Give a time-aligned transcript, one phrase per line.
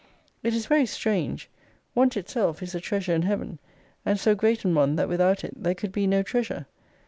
[0.41, 1.47] It is very strange;
[1.93, 3.59] want itself is a treasure in Heaven:
[4.03, 6.65] and so great an one that without it there could be no treasure.